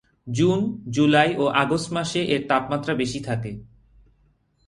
June, 0.27 0.59
July 0.89 1.29
ও 1.37 1.45
August 1.53 1.89
মাসে 1.93 2.21
এর 2.25 2.41
তাপমাত্রা 2.47 2.93
বেশি 2.93 3.19
থাকে। 3.19 3.51